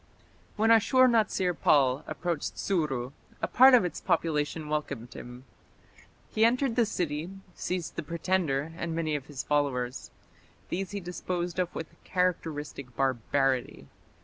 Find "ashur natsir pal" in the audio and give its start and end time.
0.71-2.03